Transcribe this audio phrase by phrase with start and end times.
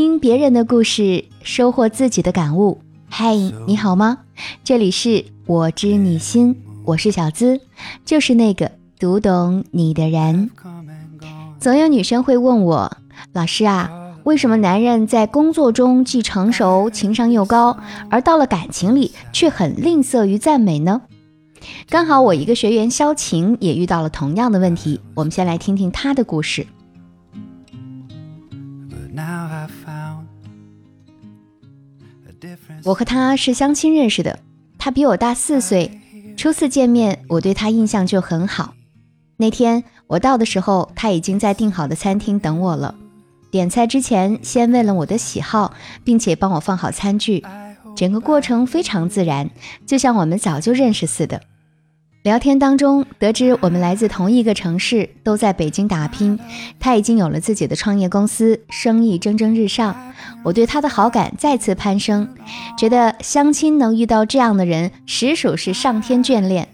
[0.00, 2.80] 听别人的故事，收获自己的感悟。
[3.08, 3.34] 嗨，
[3.66, 4.18] 你好吗？
[4.62, 6.54] 这里是我知你心，
[6.84, 7.60] 我是小资，
[8.04, 10.52] 就是那个读懂你的人。
[11.58, 12.96] 总有女生会问我，
[13.32, 13.90] 老师啊，
[14.22, 17.76] 为什么男人在工作中既成熟，情商又高，
[18.08, 21.02] 而到了感情里却很吝啬于赞美呢？
[21.90, 26.68] 刚好我一个学员萧晴也遇到了同样的问题，我们先来听听她的故事。
[32.84, 34.38] 我和他是相亲认识的，
[34.78, 36.00] 他比我大四岁。
[36.36, 38.74] 初次见面，我对他印象就很好。
[39.36, 42.94] 那天我到的时候，他已经在订好的餐厅等我了。
[43.50, 47.44] 点菜之前，先问了我的喜好，并且帮我放好餐具。
[47.96, 49.50] 整个过程非常自然，
[49.84, 51.40] 就像我们早就认识似的。
[52.24, 56.38] 聊天当中得知我们来自同一个城市，都在北京打拼。
[56.80, 59.96] 他已经有了自己的创业公司，生意蒸蒸日上。
[60.42, 62.28] 我对他的好感再次攀升，
[62.76, 66.68] 觉得相亲能遇到这样的人，实属是上天眷恋。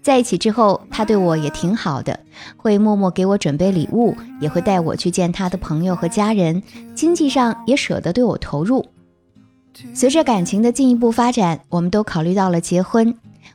[0.00, 2.20] 在一起之后，他对我也挺好的，
[2.56, 6.62] 会默默给我准备礼物，也会带我去见他的朋友和家人，
[6.94, 8.86] 经济上也舍得对我投入。
[9.92, 13.14] 随着感情的进一步发展，我们都考虑到了结婚。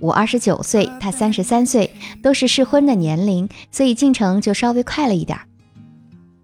[0.00, 5.38] 我二十九岁，他三十三岁，都是适婚的年龄，所以进程就稍微快了一点。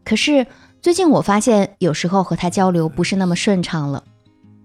[0.05, 0.47] 可是
[0.83, 4.05] 最近我发现，有时候和他交流不是那么顺畅了。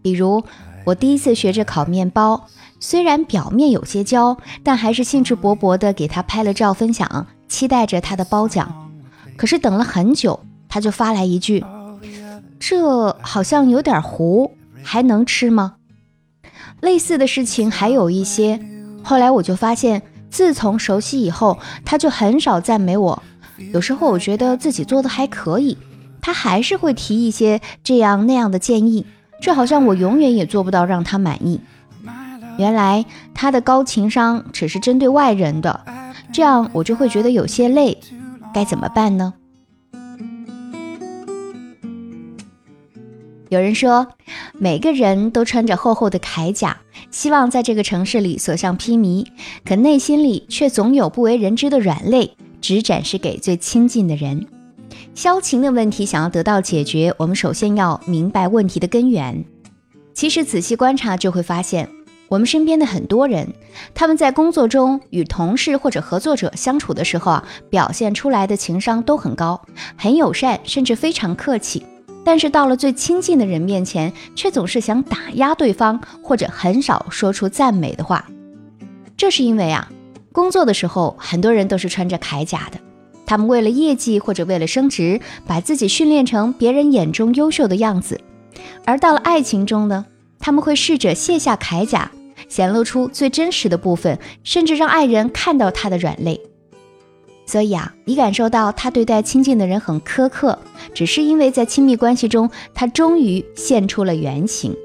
[0.01, 0.43] 比如
[0.85, 2.47] 我第一次学着烤面包，
[2.79, 8.91] 虽然表面有些焦，但还是兴致勃勃地给他拍了照分享，期待着他的褒奖。
[9.35, 11.63] 可是等了很久，他就发来一句
[12.59, 15.75] ：“这好像有点糊，还能吃吗？”
[16.81, 18.59] 类似的事情还有一些。
[19.03, 23.23] 后来我就发现，自从熟悉以后，他就很少赞美我。
[23.71, 25.77] 有时候我觉得自己做的还可以，
[26.21, 29.05] 他还是会提一些这样那样的建议，
[29.41, 31.61] 这好像我永远也做不到让他满意。
[32.57, 35.85] 原来他的高情商只是针对外人的，
[36.33, 37.97] 这样我就会觉得有些累。
[38.53, 39.33] 该怎么办呢？
[43.55, 44.05] 有人说，
[44.59, 46.77] 每个人都穿着厚厚的铠甲，
[47.09, 49.25] 希望在这个城市里所向披靡，
[49.63, 54.45] 可内心里却总有不为人知的软肋，只展示给最亲近的人。
[55.13, 59.45] 萧晴的问题想要得到解决，我们首先要明白问题的根源。
[60.13, 61.87] 其实仔细观察就会发现，
[62.27, 63.53] 我们身边的很多人，
[63.93, 69.61] 他们在工作中与同事或者合作者相处的时候啊，表现出来的情商都很高，
[69.95, 71.85] 很友善，甚至非常客气。
[72.25, 78.25] 但是到了最亲近的人面前，却总是想打压对方，或者很少说出赞美的话。
[79.15, 79.89] 这是因为啊，
[80.33, 82.79] 工作的时候，很多人都是穿着铠甲的，
[83.27, 88.19] 他们为了业绩或者为了升职，把自己训练成别人眼中优秀的样子。
[88.85, 90.05] 而到了爱情中呢，
[90.39, 92.11] 他们会试着卸下铠甲，
[92.49, 96.41] 显露出最真实的部分，甚至让爱人看到他的软肋。
[97.45, 100.57] 所以啊，你感受到他对待亲近的人很苛刻，
[100.93, 104.75] 只是因为在亲密关系中，他终于现出了原形。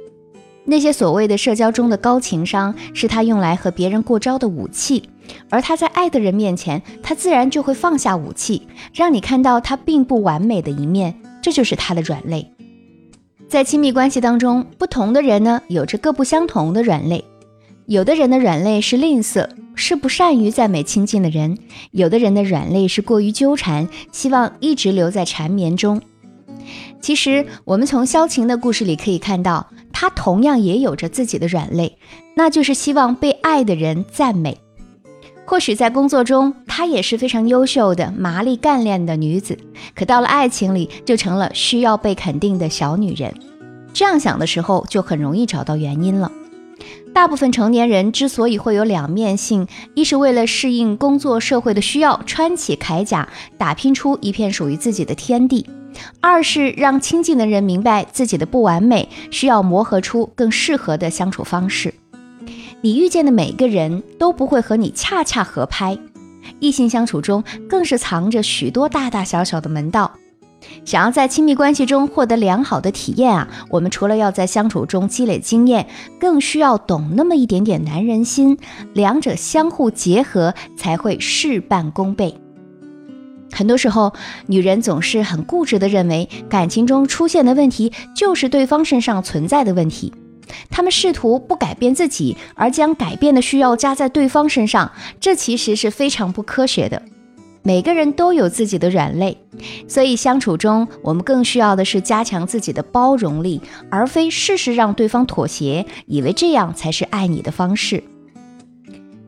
[0.65, 5.09] 那些所谓的社交中的高情商，是他用来和别人过招的武器。
[5.49, 11.15] 而他在爱的人面前，他自然就会放下武器，让你看到他并不完美的一面。
[11.41, 12.53] 这就是他的软肋。
[13.49, 17.25] 在亲密关系当中，不同的人呢，有着各不相同的软肋。
[17.87, 19.49] 有的人的软肋是吝啬。
[19.81, 21.57] 是不善于赞美亲近的人，
[21.91, 26.03] 有的人的软肋是过于纠缠，希望一直留在缠绵中。
[27.01, 31.97] 其实，我们从萧晴的故事里可以看到，她同样也有着自己的软肋，
[32.37, 34.59] 那就是希望被爱的人赞美。
[35.47, 39.59] 或许在工作中，她也是非常优秀的、麻利干练的女子，
[39.95, 43.35] 可到了爱情里，就成了需要被肯定的小女人。
[43.95, 46.31] 这样想的时候，就很容易找到原因了。
[47.13, 53.29] 大部分成年人之所以会有两面性，一是为了适应工作社会的需要，穿起铠甲，
[53.59, 55.65] 打拼出一片属于自己的天地；
[56.21, 61.93] 二是让亲近的人明白自己的不完美，需要磨合出更适合的相处方式。
[62.81, 65.99] 你遇见的每个人都不会和你恰恰合拍，
[66.61, 70.11] 异性相处中更是藏着许多大大小小的门道。
[70.85, 75.87] 想要在亲密关系中获得良好的体验啊，我们除了要在相处中积累经验，
[76.19, 78.59] 更需要懂那么一点点男人心，
[78.93, 82.35] 两者相互结合才会事半功倍。
[83.53, 84.13] 很多时候，
[84.47, 90.13] 女人总是很固执地认为感情中出现的问题就是对方身上存在的问题，
[90.71, 97.03] 她们试图不改变自己，而将改变的需要加在对方身上，这其实是非常不科学的。
[97.63, 99.37] 每个人都有自己的软肋，
[99.87, 103.61] 所以相处中我们更需要的是加强自己的包容力，
[103.91, 108.03] 而非事事让对方妥协，以为这样才是爱你的方式。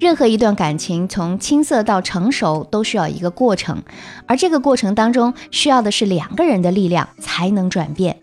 [0.00, 3.82] 任何一段感情从青涩到成熟都需要一个过程，
[4.26, 8.18] 而这个过程当中需要的是两个人的力量才能转变。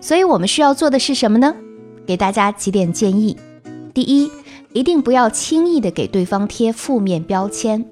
[0.00, 1.54] 所以我们需要做的是什么呢？
[2.06, 3.36] 给大家几点建议：
[3.92, 4.30] 第一，
[4.72, 7.84] 一定不要轻易的给对方贴负面标签。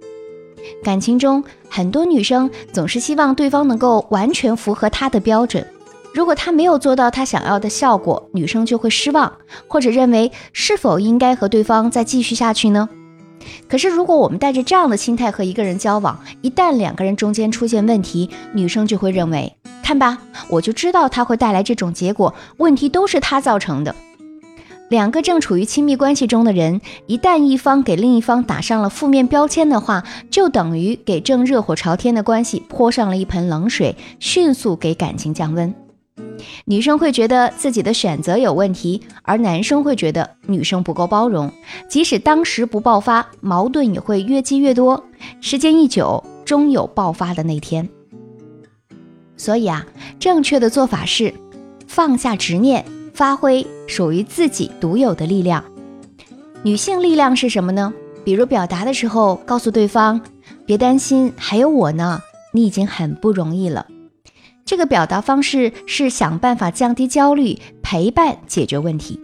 [0.83, 5.67] 感情中，很多女生总是希望对方能够完全符合她的标准，
[6.15, 9.33] 如果他没有做到她想要的效果，女生就会失望，
[9.69, 12.89] 或者认为是否应该和对方再继续下去呢？
[13.69, 20.19] 可是，如果我们带着这样的心态和一个人交往，一旦两个人中间出现问题，女生就会认为，看吧，
[20.49, 23.95] 我就知道他会带来这种结果，问题都是他造成的。
[24.91, 35.73] 两个正处于亲密关系中的人，一旦一方给另一方打上了负面标签的话，就等于给正热火朝天的关系泼上了一盆冷水，迅速给感情降温。
[36.65, 41.53] 女生会觉得自己的选择有问题，而男生会觉得女生不够包容。
[41.89, 45.05] 即使当时不爆发，矛盾也会越积越多。
[45.41, 47.89] 时间一久，终有爆发的那天。
[49.37, 49.87] 所以啊，
[50.19, 51.33] 正确的做法是
[51.87, 52.85] 放下执念，
[53.15, 55.65] 发挥属于自己独有的力量。
[56.63, 57.93] 女性力量是什么呢？
[58.25, 60.21] 比如表达的时候，告诉对方
[60.67, 62.21] ：“别担心，还有我呢，
[62.53, 63.87] 你已经很不容易了。”
[64.67, 69.19] 这个表达方式是想办法降低焦虑，陪伴解决问题。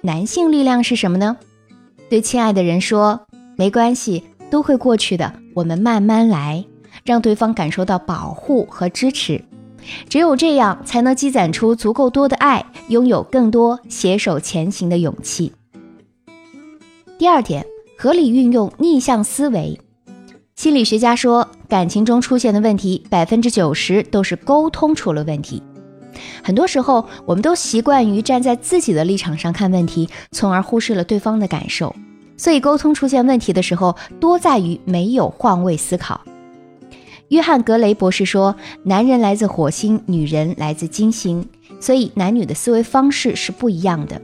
[0.00, 1.36] 男性力量是什么呢？
[2.08, 3.26] 对亲爱的人说
[3.56, 6.64] ：“没关系，都会过去的，我们慢慢来。”
[7.04, 9.42] 让对方感受到保护和支持。
[10.08, 15.52] 只有这样，才能积攒出足够多的爱，拥有更多携手前行的勇气。
[17.18, 17.64] 第二点，
[17.96, 19.78] 合理运用逆向思维。
[20.56, 25.62] 心理学家说，感情中出现的问题，百分之九十都是沟通出了问题。
[26.42, 31.94] 很多时候，我们都习惯于站在自己的立场上看问题，从而忽视了对方的感受。
[32.36, 36.20] 所以，沟通出现问题的时候，多在于没有换位思考。
[37.28, 41.46] 约翰·格雷博士说：“男人来自火星，女人来自金星，
[41.78, 44.20] 所以男女的思维方式是不一样的。”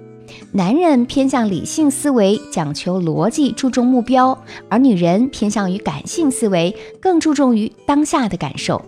[0.53, 4.37] 男人偏向理性思维，讲求逻辑，注重目标；
[4.69, 8.81] 而女人偏向于感性思维，更注重于当下的感受。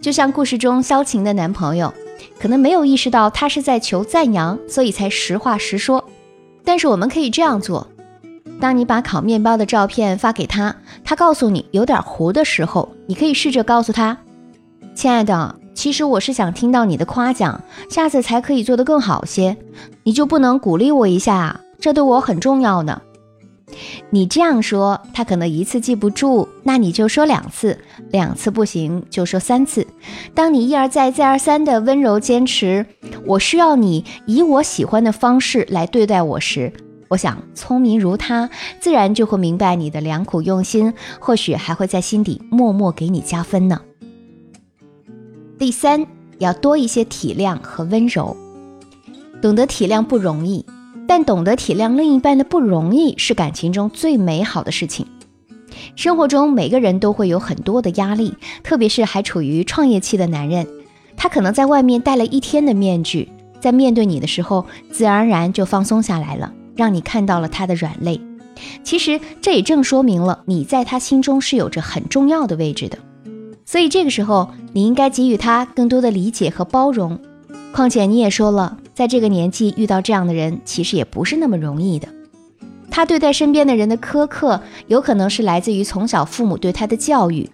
[0.00, 1.92] 就像故事中萧晴的男朋友，
[2.38, 6.04] 可能没有意识到他是在求赞扬，所以才实话实说。
[6.64, 7.88] 但是我们可以这样做：
[8.62, 14.16] 当你把烤面包的照片发给他，他告诉你有点糊的时候，你可以试着告诉他
[14.94, 17.60] ：“亲爱的。”其实我是想听到你的夸奖，
[17.90, 19.56] 下次才可以做得更好些。
[20.04, 21.60] 你就不能鼓励我一下？
[21.80, 23.02] 这对我很重要呢。
[24.10, 27.76] 你这样说，他可能一次记不住，那你就说两次，
[28.12, 29.84] 两次不行就说三次。
[30.34, 32.86] 当你一而再、再而三的温柔坚持，
[33.26, 36.72] 我需要你以我喜欢的方式来对待我时，
[37.12, 38.48] 我想聪明如他，
[38.80, 43.82] 自然就会明白你的良苦用心，或许还会在心底默默给你加分呢。
[45.58, 46.06] 第三，
[46.38, 48.34] 要多一些体谅和温柔。
[49.42, 50.64] 懂得体谅不容易，
[51.06, 55.06] 但懂得体谅另一半的不容易是感情中最美好的事情。
[55.94, 60.66] 生活中每个人都会有很多的压力，特别是还处于创业期的男人，
[61.14, 63.28] 他可能在外面戴了一天的面具，
[63.60, 66.50] 在面对你的时候，自然而然就放松下来了，
[66.82, 68.20] 让你看到了他的软肋。
[68.82, 72.98] 其实这也正说明了你在他心中是有着很重要的位置的。
[73.64, 77.16] 所以这个时候，你应该给予他更多的理解和包容。
[77.72, 82.08] 况且你也说了，在这个年纪遇到这样的人，其实也不是那么容易的。
[82.90, 87.48] 他对待身边的人的苛刻，有可能是来自于从小父母对他的教育。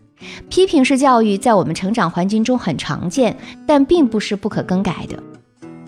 [0.49, 5.23] 批评式教育在我们成长环境中很常见，但并不是不可更改的。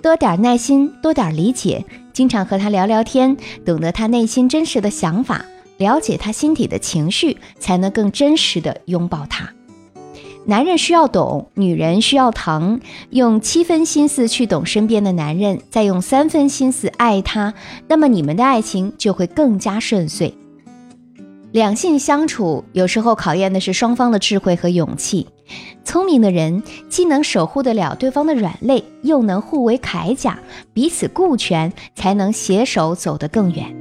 [0.01, 5.45] 多点耐心，多点理解，经常和他聊聊天，懂得他内心真实的想法，
[5.79, 9.51] 了解他心底的情绪，才能更真实的拥抱他。
[10.47, 12.81] 男人需要懂，女人需要疼。
[13.11, 17.53] 用七分心思去懂身边的男人，再用三分心思爱他，
[17.89, 20.35] 那么你们的爱情就会更加顺遂。
[21.53, 25.27] 两性相处有时候考验的是双方的智慧和勇气。
[25.85, 30.39] 聪明的人既能守护得了对方的软肋，又能互为铠甲，
[30.73, 33.75] 彼此顾全，才能携手走得更远。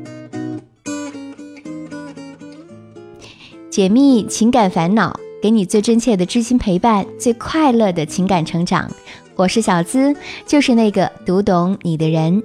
[3.69, 5.19] 解密情感烦恼。
[5.41, 8.91] 给你最真切的知心陪伴，最快乐的情感成长。
[9.37, 10.13] 我是小资，
[10.45, 12.43] 就是那个读懂你的人。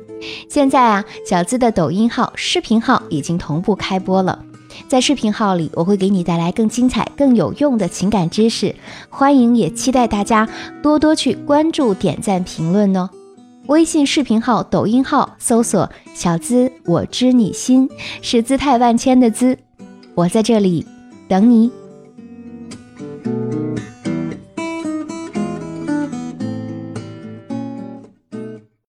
[0.49, 4.45] 现在啊，小资的抖音号、视频号已经同步开播了。
[4.89, 8.75] 在视频号里，我会给你带来更精彩、更有用的情感知识，
[9.09, 10.49] 欢迎也期待大家
[10.83, 13.09] 多多去关注、点赞、评论哦。
[13.67, 17.89] 微信视频号、抖音号搜索“小资我知你心”，
[18.21, 19.59] 是姿态万千的“姿”，
[20.15, 20.87] 我在这里
[21.29, 21.71] 等你。